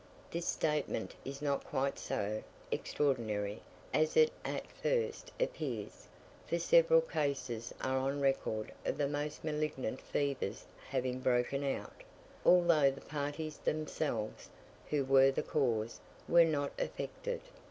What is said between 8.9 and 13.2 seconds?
the most malignant fevers having broken out, although the